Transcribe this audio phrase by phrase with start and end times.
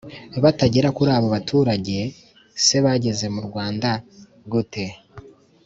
[0.43, 1.99] batagera kuri abo baturage
[2.65, 3.89] se bageze mu rwanda
[4.51, 4.85] gute?